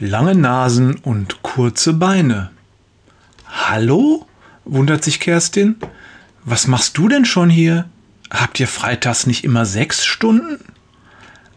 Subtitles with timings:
[0.00, 2.50] lange Nasen und kurze Beine.
[3.46, 4.26] Hallo?
[4.64, 5.76] wundert sich Kerstin.
[6.44, 7.86] Was machst du denn schon hier?
[8.30, 10.58] Habt ihr freitags nicht immer sechs Stunden?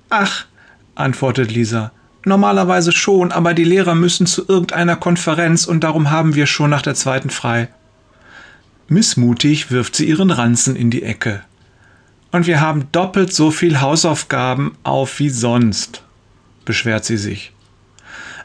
[0.09, 0.45] Ach,
[0.95, 1.91] antwortet Lisa,
[2.25, 6.81] normalerweise schon, aber die Lehrer müssen zu irgendeiner Konferenz und darum haben wir schon nach
[6.81, 7.67] der zweiten frei.
[8.87, 11.41] Missmutig wirft sie ihren Ranzen in die Ecke.
[12.31, 16.01] Und wir haben doppelt so viel Hausaufgaben auf wie sonst,
[16.63, 17.51] beschwert sie sich.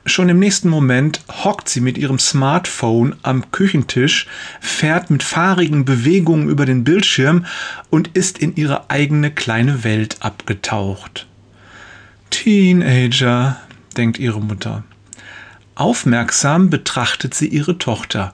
[0.08, 4.28] Schon im nächsten Moment hockt sie mit ihrem Smartphone am Küchentisch,
[4.60, 7.44] fährt mit fahrigen Bewegungen über den Bildschirm
[7.90, 11.26] und ist in ihre eigene kleine Welt abgetaucht.
[12.30, 13.56] Teenager,
[13.96, 14.84] denkt ihre Mutter.
[15.74, 18.32] Aufmerksam betrachtet sie ihre Tochter.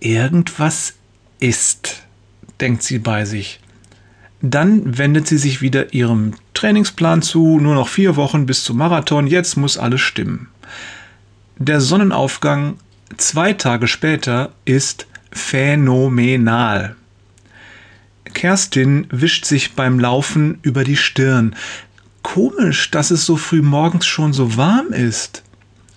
[0.00, 0.94] Irgendwas
[1.38, 2.02] ist,
[2.60, 3.60] denkt sie bei sich.
[4.40, 9.28] Dann wendet sie sich wieder ihrem Trainingsplan zu, nur noch vier Wochen bis zum Marathon,
[9.28, 10.48] jetzt muss alles stimmen.
[11.58, 12.78] Der Sonnenaufgang
[13.16, 16.96] zwei Tage später ist phänomenal.
[18.32, 21.54] Kerstin wischt sich beim Laufen über die Stirn.
[22.22, 25.42] Komisch, dass es so früh morgens schon so warm ist.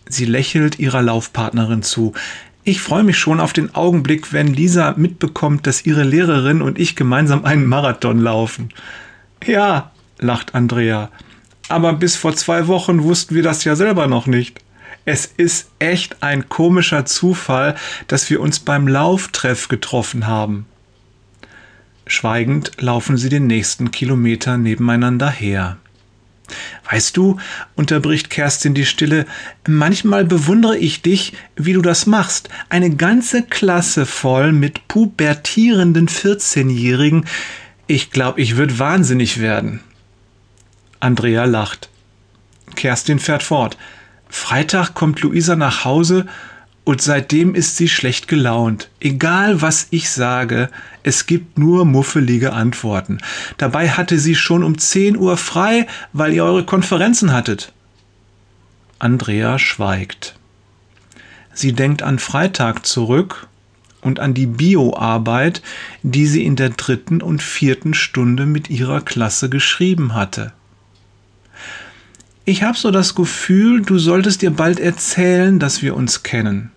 [0.08, 2.14] Sie lächelt ihrer Laufpartnerin zu.
[2.64, 6.96] Ich freue mich schon auf den Augenblick, wenn Lisa mitbekommt, dass ihre Lehrerin und ich
[6.96, 8.70] gemeinsam einen Marathon laufen.
[9.46, 11.12] Ja, lacht Andrea.
[11.68, 14.62] Aber bis vor zwei Wochen wussten wir das ja selber noch nicht.
[15.06, 17.76] Es ist echt ein komischer Zufall,
[18.08, 20.66] dass wir uns beim Lauftreff getroffen haben.
[22.08, 25.78] Schweigend laufen sie den nächsten Kilometer nebeneinander her.
[26.90, 27.38] Weißt du,
[27.76, 29.26] unterbricht Kerstin die Stille,
[29.68, 32.50] manchmal bewundere ich dich, wie du das machst.
[32.70, 37.26] Eine ganze Klasse voll mit pubertierenden 14-Jährigen.
[37.88, 39.82] Ich glaube, ich würde wahnsinnig werden.
[41.00, 41.90] Andrea lacht.
[42.76, 43.78] Kerstin fährt fort.
[44.36, 46.28] Freitag kommt Luisa nach Hause
[46.84, 48.90] und seitdem ist sie schlecht gelaunt.
[49.00, 50.70] Egal was ich sage,
[51.04, 53.20] es gibt nur muffelige Antworten.
[53.58, 57.72] Dabei hatte sie schon um 10 Uhr frei, weil ihr eure Konferenzen hattet.
[59.00, 60.36] Andrea schweigt.
[61.54, 63.48] Sie denkt an Freitag zurück
[64.02, 65.64] und an die Bioarbeit,
[66.04, 70.52] die sie in der dritten und vierten Stunde mit ihrer Klasse geschrieben hatte.
[72.48, 76.72] Ich habe so das Gefühl, du solltest dir bald erzählen, dass wir uns kennen.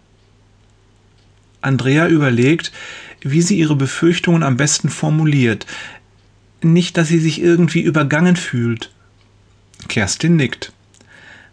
[1.60, 2.72] Andrea überlegt,
[3.20, 5.66] wie sie ihre Befürchtungen am besten formuliert.
[6.62, 8.90] Nicht, dass sie sich irgendwie übergangen fühlt.
[9.88, 10.72] Kerstin nickt.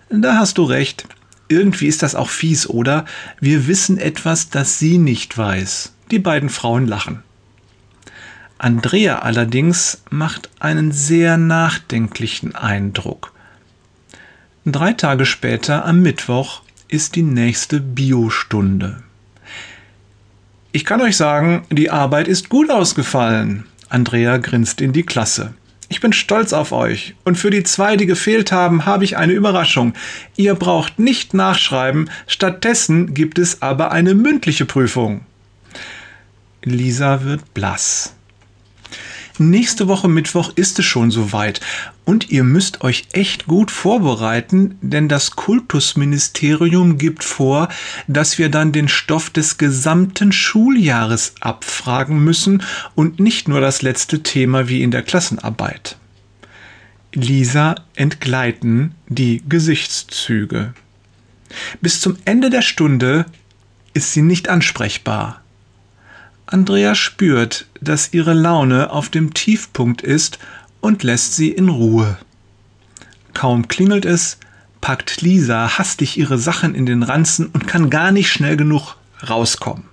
[0.09, 1.05] Da hast du recht.
[1.49, 3.03] Irgendwie ist das auch fies, oder?
[3.41, 5.91] Wir wissen etwas, das sie nicht weiß.
[6.11, 7.21] Die beiden Frauen lachen.
[8.57, 13.34] Andrea allerdings macht einen sehr nachdenklichen Eindruck.
[14.67, 19.03] Drei Tage später, am Mittwoch, ist die nächste Biostunde.
[20.71, 23.65] Ich kann euch sagen, die Arbeit ist gut ausgefallen.
[23.89, 25.53] Andrea grinst in die Klasse.
[25.87, 27.13] Ich bin stolz auf euch.
[27.23, 29.93] Und für die zwei, die gefehlt haben, habe ich eine Überraschung.
[30.35, 35.21] Ihr braucht nicht nachschreiben, stattdessen gibt es aber eine mündliche Prüfung.
[36.63, 38.15] Lisa wird blass.
[39.38, 41.59] Nächste Woche Mittwoch ist es schon soweit
[42.06, 47.68] und ihr müsst euch echt gut vorbereiten, denn das Kultusministerium gibt vor,
[48.07, 52.63] dass wir dann den Stoff des gesamten Schuljahres abfragen müssen
[52.96, 55.97] und nicht nur das letzte Thema wie in der Klassenarbeit.
[57.13, 60.73] Lisa entgleiten die Gesichtszüge.
[61.81, 63.25] Bis zum Ende der Stunde
[63.94, 65.41] ist sie nicht ansprechbar.
[66.47, 70.38] Andrea spürt, dass ihre Laune auf dem Tiefpunkt ist
[70.79, 72.17] und lässt sie in Ruhe.
[73.33, 74.38] Kaum klingelt es,
[74.79, 78.95] packt Lisa hastig ihre Sachen in den Ranzen und kann gar nicht schnell genug
[79.28, 79.85] rauskommen.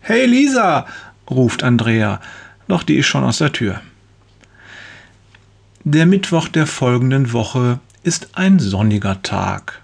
[0.00, 0.86] Hey Lisa,
[1.28, 2.20] ruft Andrea,
[2.66, 3.82] doch die ist schon aus der Tür.
[5.84, 9.79] Der Mittwoch der folgenden Woche ist ein sonniger Tag.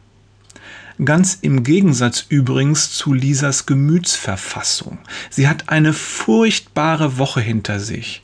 [1.04, 4.98] Ganz im Gegensatz übrigens zu Lisas Gemütsverfassung.
[5.28, 8.22] Sie hat eine furchtbare Woche hinter sich.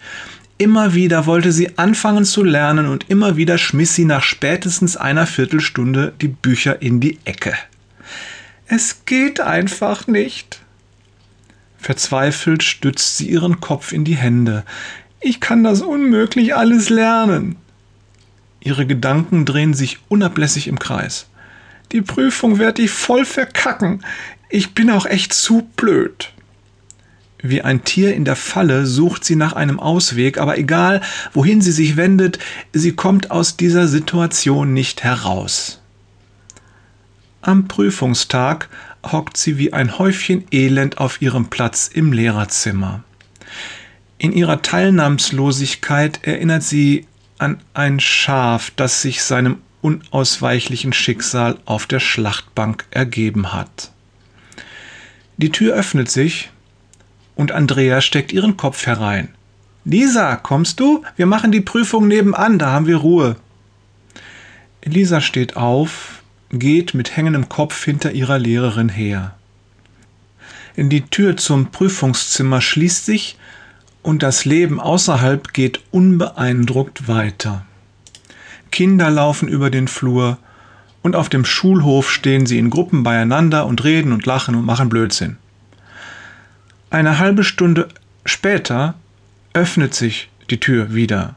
[0.56, 5.26] Immer wieder wollte sie anfangen zu lernen und immer wieder schmiss sie nach spätestens einer
[5.26, 7.54] Viertelstunde die Bücher in die Ecke.
[8.66, 10.60] Es geht einfach nicht.
[11.76, 14.64] Verzweifelt stützt sie ihren Kopf in die Hände.
[15.20, 17.56] Ich kann das unmöglich alles lernen.
[18.60, 21.26] Ihre Gedanken drehen sich unablässig im Kreis.
[21.92, 24.02] Die Prüfung werde ich voll verkacken.
[24.48, 26.32] Ich bin auch echt zu blöd.
[27.42, 31.02] Wie ein Tier in der Falle sucht sie nach einem Ausweg, aber egal,
[31.32, 32.38] wohin sie sich wendet,
[32.72, 35.80] sie kommt aus dieser Situation nicht heraus.
[37.40, 38.68] Am Prüfungstag
[39.04, 43.02] hockt sie wie ein Häufchen Elend auf ihrem Platz im Lehrerzimmer.
[44.18, 47.06] In ihrer Teilnahmslosigkeit erinnert sie
[47.38, 53.90] an ein Schaf, das sich seinem unausweichlichen Schicksal auf der Schlachtbank ergeben hat.
[55.36, 56.50] Die Tür öffnet sich
[57.34, 59.28] und Andrea steckt ihren Kopf herein.
[59.84, 61.02] Lisa, kommst du?
[61.16, 63.36] Wir machen die Prüfung nebenan, da haben wir Ruhe.
[64.84, 69.34] Lisa steht auf, geht mit hängendem Kopf hinter ihrer Lehrerin her.
[70.76, 73.36] Die Tür zum Prüfungszimmer schließt sich
[74.02, 77.66] und das Leben außerhalb geht unbeeindruckt weiter.
[78.72, 80.38] Kinder laufen über den Flur
[81.02, 84.88] und auf dem Schulhof stehen sie in Gruppen beieinander und reden und lachen und machen
[84.88, 85.36] Blödsinn.
[86.90, 87.88] Eine halbe Stunde
[88.24, 88.94] später
[89.52, 91.36] öffnet sich die Tür wieder.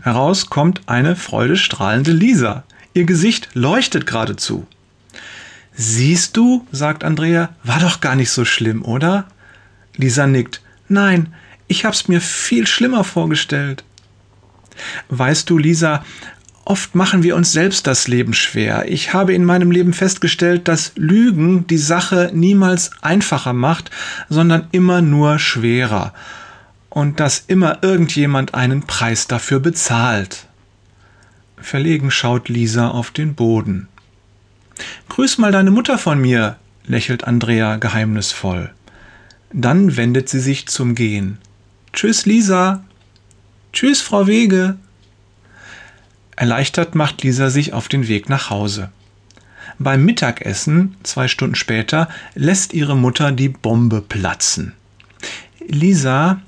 [0.00, 2.64] Heraus kommt eine freudestrahlende Lisa.
[2.94, 4.66] Ihr Gesicht leuchtet geradezu.
[5.74, 9.26] Siehst du, sagt Andrea, war doch gar nicht so schlimm, oder?
[9.96, 10.62] Lisa nickt.
[10.88, 11.34] Nein,
[11.68, 13.84] ich hab's mir viel schlimmer vorgestellt.
[15.08, 16.04] Weißt du, Lisa,
[16.66, 18.90] oft machen wir uns selbst das Leben schwer.
[18.90, 23.90] Ich habe in meinem Leben festgestellt, dass Lügen die Sache niemals einfacher macht,
[24.28, 26.12] sondern immer nur schwerer.
[26.90, 30.46] Und dass immer irgendjemand einen Preis dafür bezahlt.
[31.56, 33.88] Verlegen schaut Lisa auf den Boden.
[35.08, 38.70] Grüß mal deine Mutter von mir, lächelt Andrea geheimnisvoll.
[39.52, 41.38] Dann wendet sie sich zum Gehen.
[41.92, 42.84] Tschüss, Lisa.
[43.72, 44.76] Tschüss, Frau Wege.
[46.36, 48.90] Erleichtert macht Lisa sich auf den Weg nach Hause.
[49.78, 54.74] Beim Mittagessen, zwei Stunden später, lässt ihre Mutter die Bombe platzen.
[55.66, 56.40] Lisa,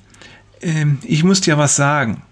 [0.60, 2.22] äh, ich muss dir was sagen.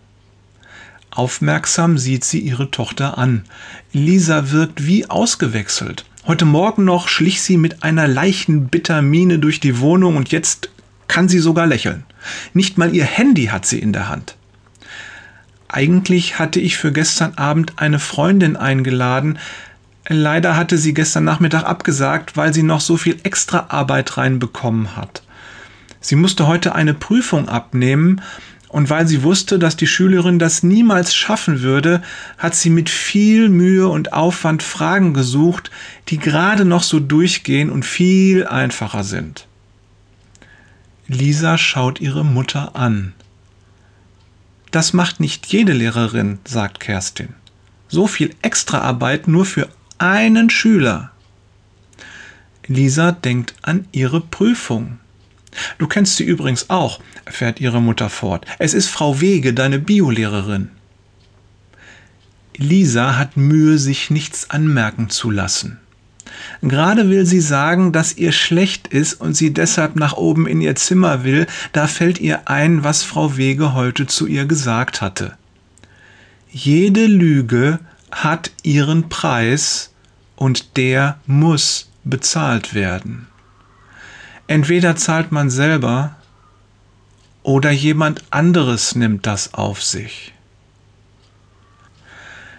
[1.11, 3.44] Aufmerksam sieht sie ihre Tochter an.
[3.93, 6.05] Lisa wirkt wie ausgewechselt.
[6.26, 10.70] Heute Morgen noch schlich sie mit einer leichenbitter Miene durch die Wohnung und jetzt
[11.08, 12.05] kann sie sogar lächeln.
[12.53, 14.37] Nicht mal ihr Handy hat sie in der Hand.
[15.68, 19.38] Eigentlich hatte ich für gestern Abend eine Freundin eingeladen.
[20.08, 25.22] Leider hatte sie gestern Nachmittag abgesagt, weil sie noch so viel Extraarbeit reinbekommen hat.
[26.00, 28.20] Sie musste heute eine Prüfung abnehmen
[28.68, 32.02] und weil sie wusste, dass die Schülerin das niemals schaffen würde,
[32.38, 35.70] hat sie mit viel Mühe und Aufwand Fragen gesucht,
[36.08, 39.46] die gerade noch so durchgehen und viel einfacher sind.
[41.08, 43.14] Lisa schaut ihre Mutter an.
[44.76, 47.31] Das macht nicht jede Lehrerin, sagt Kerstin.
[47.88, 51.12] So viel Extraarbeit nur für einen Schüler.
[52.67, 54.99] Lisa denkt an ihre Prüfung.
[55.78, 58.44] Du kennst sie übrigens auch, fährt ihre Mutter fort.
[58.58, 60.69] Es ist Frau Wege, deine Biolehrerin.
[62.58, 65.81] Lisa hat Mühe, sich nichts anmerken zu lassen.
[66.62, 70.74] Gerade will sie sagen, dass ihr schlecht ist und sie deshalb nach oben in ihr
[70.76, 75.36] Zimmer will, da fällt ihr ein, was Frau Wege heute zu ihr gesagt hatte.
[76.50, 77.78] Jede Lüge
[78.10, 79.92] hat ihren Preis
[80.36, 83.26] und der muss bezahlt werden.
[84.46, 86.16] Entweder zahlt man selber
[87.42, 90.32] oder jemand anderes nimmt das auf sich.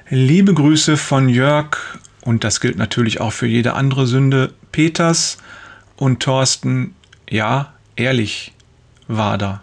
[0.10, 1.78] Liebe Grüße von Jörg
[2.28, 5.38] und das gilt natürlich auch für jede andere Sünde, Peters
[5.96, 6.94] und Thorsten,
[7.30, 8.52] ja, ehrlich
[9.08, 9.62] war da.